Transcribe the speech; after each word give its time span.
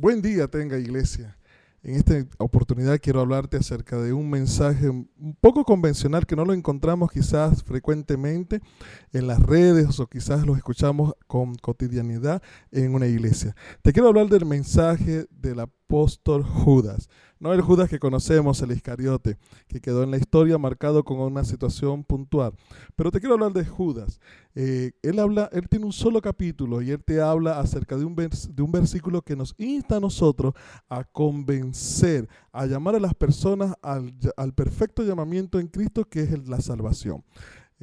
Buen 0.00 0.22
día 0.22 0.48
tenga 0.48 0.78
iglesia. 0.78 1.36
En 1.82 1.94
esta 1.94 2.14
oportunidad 2.38 2.98
quiero 3.02 3.20
hablarte 3.20 3.58
acerca 3.58 3.98
de 3.98 4.14
un 4.14 4.30
mensaje 4.30 4.88
un 4.88 5.36
poco 5.42 5.62
convencional 5.62 6.24
que 6.24 6.36
no 6.36 6.46
lo 6.46 6.54
encontramos 6.54 7.10
quizás 7.12 7.62
frecuentemente 7.62 8.62
en 9.12 9.26
las 9.26 9.42
redes 9.42 10.00
o 10.00 10.06
quizás 10.06 10.46
lo 10.46 10.56
escuchamos 10.56 11.12
con 11.26 11.54
cotidianidad 11.56 12.42
en 12.70 12.94
una 12.94 13.08
iglesia. 13.08 13.54
Te 13.82 13.92
quiero 13.92 14.08
hablar 14.08 14.28
del 14.30 14.46
mensaje 14.46 15.26
del 15.30 15.60
apóstol 15.90 16.44
Judas. 16.44 17.08
No 17.40 17.52
el 17.52 17.62
Judas 17.62 17.88
que 17.88 17.98
conocemos, 17.98 18.62
el 18.62 18.70
Iscariote, 18.70 19.38
que 19.66 19.80
quedó 19.80 20.04
en 20.04 20.12
la 20.12 20.18
historia 20.18 20.56
marcado 20.56 21.02
con 21.02 21.18
una 21.18 21.42
situación 21.42 22.04
puntual. 22.04 22.52
Pero 22.94 23.10
te 23.10 23.18
quiero 23.18 23.34
hablar 23.34 23.52
de 23.52 23.64
Judas. 23.64 24.20
Eh, 24.54 24.92
él 25.02 25.18
habla, 25.18 25.50
él 25.52 25.68
tiene 25.68 25.86
un 25.86 25.92
solo 25.92 26.22
capítulo 26.22 26.80
y 26.80 26.92
él 26.92 27.02
te 27.02 27.20
habla 27.20 27.58
acerca 27.58 27.96
de 27.96 28.04
un, 28.04 28.14
de 28.14 28.62
un 28.62 28.70
versículo 28.70 29.22
que 29.22 29.34
nos 29.34 29.52
insta 29.58 29.96
a 29.96 30.00
nosotros 30.00 30.54
a 30.88 31.02
convencer, 31.02 32.28
a 32.52 32.66
llamar 32.66 32.94
a 32.94 33.00
las 33.00 33.14
personas 33.14 33.74
al, 33.82 34.14
al 34.36 34.54
perfecto 34.54 35.02
llamamiento 35.02 35.58
en 35.58 35.66
Cristo 35.66 36.04
que 36.04 36.20
es 36.20 36.48
la 36.48 36.60
salvación. 36.60 37.24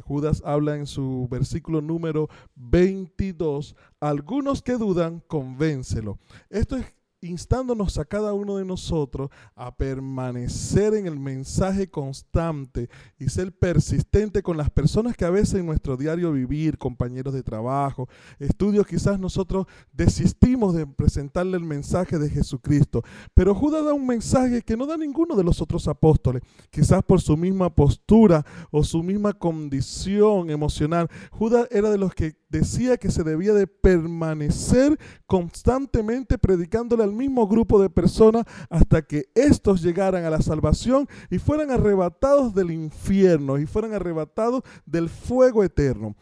Judas 0.02 0.41
habla 0.45 0.77
en 0.77 0.85
su 0.85 1.27
versículo 1.30 1.81
número 1.81 2.30
22, 2.55 3.75
algunos 3.99 4.61
que 4.61 4.73
dudan, 4.73 5.21
convéncelo. 5.27 6.19
Esto 6.49 6.77
es 6.77 6.85
instándonos 7.21 7.98
a 7.98 8.05
cada 8.05 8.34
uno 8.34 8.57
de 8.57 8.66
nosotros 8.66 9.30
a 9.55 9.75
permanecer 9.75 10.94
en 10.94 11.08
el 11.08 11.20
mensaje 11.20 11.89
constante 11.89 12.89
y 13.17 13.30
ser 13.30 13.58
persistente 13.58 14.44
con 14.44 14.58
las 14.58 14.70
personas 14.70 15.17
que 15.17 15.25
a 15.25 15.30
veces 15.30 15.55
en 15.55 15.66
nuestro 15.66 15.98
diario 15.98 16.31
vivir, 16.31 16.77
compañeros 16.77 17.34
de 17.34 17.44
trabajo, 17.44 18.08
estudios, 18.39 18.85
quizás 18.85 19.20
nosotros 19.20 19.66
desistimos 19.91 20.75
de 20.75 20.85
presentarle 20.85 21.58
el 21.58 21.63
mensaje 21.63 22.20
de 22.20 22.30
Jesucristo. 22.30 23.03
Pero 23.34 23.55
Judas 23.55 23.86
da 23.86 23.94
un 23.94 24.06
mensaje 24.06 24.61
que 24.61 24.78
no 24.78 24.86
da 24.86 24.97
ninguno 24.97 25.36
de 25.36 25.44
los 25.44 25.61
otros 25.61 25.88
apóstoles, 25.88 26.44
quizás 26.69 27.02
por 27.03 27.22
su 27.22 27.36
misma 27.36 27.73
postura 27.73 28.45
o 28.72 28.84
su 28.84 29.02
misma 29.02 29.34
condición 29.34 30.50
emocional. 30.50 31.09
Judas 31.31 31.67
era 31.72 31.89
de 31.89 31.97
los 31.97 32.13
que 32.13 32.36
decía 32.50 32.97
que 32.97 33.11
se 33.11 33.23
debía 33.23 33.53
de 33.53 33.67
permanecer 33.67 34.97
constantemente 35.25 36.38
predicándole 36.38 37.03
al 37.03 37.11
mismo 37.17 37.47
grupo 37.47 37.81
de 37.81 37.89
personas 37.89 38.45
hasta 38.69 39.01
que 39.01 39.29
éstos 39.35 39.81
llegaran 39.81 40.23
a 40.25 40.29
la 40.29 40.41
salvación 40.41 41.07
y 41.29 41.39
fueran 41.39 41.71
arrebatados 41.71 42.53
del 42.53 42.71
infierno 42.71 43.57
y 43.57 43.65
fueran 43.65 43.93
arrebatados 43.93 44.61
del 44.85 45.09
fuego 45.09 45.63
eterno. 45.63 46.15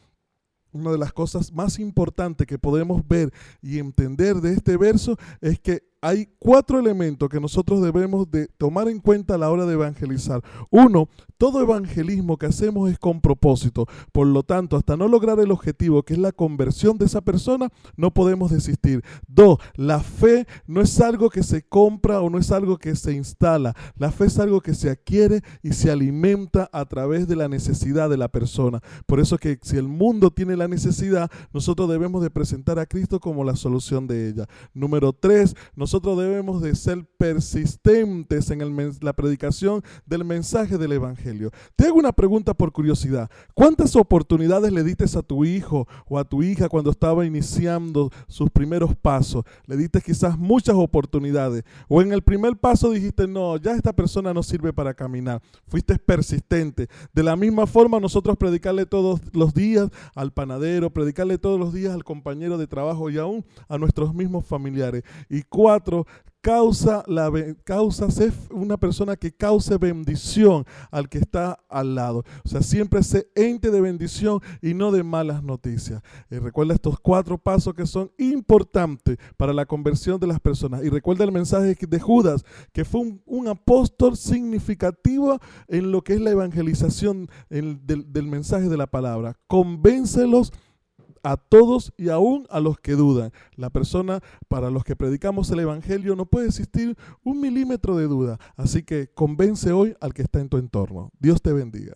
Una 0.71 0.91
de 0.91 0.97
las 0.97 1.13
cosas 1.13 1.53
más 1.53 1.79
importantes 1.79 2.47
que 2.47 2.59
podemos 2.59 3.07
ver 3.07 3.31
y 3.61 3.79
entender 3.79 4.37
de 4.37 4.53
este 4.53 4.75
verso 4.75 5.17
es 5.39 5.59
que 5.59 5.83
hay 6.05 6.29
cuatro 6.37 6.79
elementos 6.79 7.27
que 7.29 7.39
nosotros 7.39 7.81
debemos 7.81 8.29
de 8.29 8.47
tomar 8.59 8.87
en 8.89 8.99
cuenta 8.99 9.33
a 9.33 9.37
la 9.39 9.49
hora 9.49 9.65
de 9.65 9.73
evangelizar. 9.73 10.39
Uno, 10.69 11.09
todo 11.39 11.61
evangelismo 11.61 12.37
que 12.37 12.45
hacemos 12.45 12.91
es 12.91 12.99
con 12.99 13.21
propósito. 13.21 13.87
Por 14.11 14.27
lo 14.27 14.43
tanto, 14.43 14.77
hasta 14.77 14.95
no 14.95 15.07
lograr 15.07 15.39
el 15.39 15.49
objetivo, 15.49 16.03
que 16.03 16.13
es 16.13 16.19
la 16.19 16.31
conversión 16.31 16.99
de 16.99 17.05
esa 17.05 17.21
persona, 17.21 17.69
no 17.97 18.13
podemos 18.13 18.51
desistir. 18.51 19.03
Dos, 19.27 19.57
la 19.73 19.99
fe 19.99 20.45
no 20.67 20.81
es 20.81 21.01
algo 21.01 21.31
que 21.31 21.41
se 21.41 21.63
compra 21.63 22.21
o 22.21 22.29
no 22.29 22.37
es 22.37 22.51
algo 22.51 22.77
que 22.77 22.95
se 22.95 23.13
instala. 23.13 23.73
La 23.97 24.11
fe 24.11 24.25
es 24.25 24.37
algo 24.37 24.61
que 24.61 24.75
se 24.75 24.91
adquiere 24.91 25.41
y 25.63 25.73
se 25.73 25.89
alimenta 25.89 26.69
a 26.71 26.85
través 26.85 27.27
de 27.27 27.35
la 27.35 27.47
necesidad 27.47 28.11
de 28.11 28.17
la 28.17 28.27
persona. 28.27 28.79
Por 29.07 29.19
eso 29.19 29.39
que 29.39 29.57
si 29.63 29.77
el 29.77 29.87
mundo 29.87 30.29
tiene 30.29 30.55
la 30.55 30.67
necesidad, 30.67 31.31
nosotros 31.51 31.89
debemos 31.89 32.21
de 32.21 32.29
presentar 32.29 32.77
a 32.77 32.85
Cristo 32.85 33.19
como 33.19 33.43
la 33.43 33.55
solución 33.55 34.05
de 34.05 34.29
ella. 34.29 34.45
Número 34.75 35.11
tres, 35.11 35.55
nosotros 35.75 35.94
nosotros 35.95 36.17
debemos 36.17 36.61
de 36.61 36.75
ser 36.75 37.05
persistentes 37.17 38.51
en 38.51 38.97
la 38.99 39.13
predicación 39.13 39.81
del 40.05 40.25
mensaje 40.25 40.77
del 40.77 40.91
Evangelio. 40.91 41.51
Te 41.77 41.85
hago 41.85 41.97
una 41.97 42.11
pregunta 42.11 42.53
por 42.53 42.73
curiosidad. 42.73 43.31
¿Cuántas 43.53 43.95
oportunidades 43.95 44.73
le 44.73 44.83
diste 44.83 45.05
a 45.05 45.21
tu 45.21 45.45
hijo 45.45 45.87
o 46.05 46.19
a 46.19 46.25
tu 46.25 46.43
hija 46.43 46.67
cuando 46.67 46.91
estaba 46.91 47.25
iniciando 47.25 48.11
sus 48.27 48.49
primeros 48.49 48.93
pasos? 48.93 49.45
Le 49.67 49.77
diste 49.77 50.01
quizás 50.01 50.37
muchas 50.37 50.75
oportunidades. 50.75 51.63
O 51.87 52.01
en 52.01 52.11
el 52.11 52.21
primer 52.23 52.57
paso 52.57 52.91
dijiste, 52.91 53.25
no, 53.25 53.55
ya 53.55 53.71
esta 53.71 53.93
persona 53.93 54.33
no 54.33 54.43
sirve 54.43 54.73
para 54.73 54.93
caminar. 54.93 55.41
Fuiste 55.65 55.97
persistente. 55.97 56.89
De 57.13 57.23
la 57.23 57.37
misma 57.37 57.67
forma 57.67 58.01
nosotros 58.01 58.35
predicarle 58.35 58.85
todos 58.85 59.21
los 59.31 59.53
días 59.53 59.89
al 60.13 60.33
panadero, 60.33 60.89
predicarle 60.89 61.37
todos 61.37 61.57
los 61.57 61.73
días 61.73 61.93
al 61.93 62.03
compañero 62.03 62.57
de 62.57 62.67
trabajo 62.67 63.09
y 63.09 63.17
aún 63.17 63.45
a 63.69 63.77
nuestros 63.77 64.13
mismos 64.13 64.45
familiares. 64.45 65.03
Y 65.29 65.43
cuatro, 65.43 65.84
causa, 66.45 67.03
la, 67.07 67.31
causa 67.63 68.07
una 68.51 68.77
persona 68.77 69.15
que 69.15 69.31
cause 69.31 69.79
bendición 69.79 70.63
al 70.91 71.09
que 71.09 71.17
está 71.17 71.57
al 71.67 71.95
lado. 71.95 72.23
O 72.43 72.47
sea, 72.47 72.61
siempre 72.61 73.01
sé 73.01 73.27
ente 73.33 73.71
de 73.71 73.81
bendición 73.81 74.39
y 74.61 74.75
no 74.75 74.91
de 74.91 75.01
malas 75.01 75.41
noticias. 75.41 76.03
Y 76.29 76.37
recuerda 76.37 76.75
estos 76.75 76.99
cuatro 76.99 77.39
pasos 77.39 77.73
que 77.73 77.87
son 77.87 78.11
importantes 78.19 79.17
para 79.37 79.53
la 79.53 79.65
conversión 79.65 80.19
de 80.19 80.27
las 80.27 80.39
personas. 80.39 80.83
Y 80.83 80.89
recuerda 80.89 81.23
el 81.23 81.31
mensaje 81.31 81.75
de 81.79 81.99
Judas, 81.99 82.43
que 82.71 82.85
fue 82.85 83.01
un, 83.25 83.47
apóstol 83.47 84.15
significativo 84.15 85.39
en 85.67 85.91
lo 85.91 86.03
que 86.03 86.13
es 86.13 86.21
la 86.21 86.31
evangelización 86.31 87.27
del, 87.49 87.79
del 87.85 88.27
mensaje 88.27 88.69
de 88.69 88.77
la 88.77 88.85
palabra. 88.87 89.35
Convéncelos 89.47 90.51
a 91.25 91.37
todos 91.37 91.91
y 91.97 92.09
aún 92.09 92.45
a 92.51 92.59
los 92.59 92.79
que 92.79 92.93
dudan. 92.93 93.31
La 93.55 93.71
persona 93.71 94.21
para 94.47 94.69
los 94.69 94.83
que 94.83 94.95
predicamos 94.95 95.49
el 95.49 95.59
Evangelio 95.59 96.15
no 96.15 96.27
puede 96.27 96.45
existir 96.45 96.95
un 97.23 97.41
milímetro 97.41 97.97
de 97.97 98.05
duda. 98.05 98.39
Así 98.55 98.83
que 98.83 99.07
convence 99.07 99.71
hoy 99.71 99.95
al 100.01 100.13
que 100.13 100.21
está 100.21 100.39
en 100.39 100.49
tu 100.49 100.57
entorno. 100.57 101.11
Dios 101.19 101.41
te 101.41 101.51
bendiga. 101.51 101.95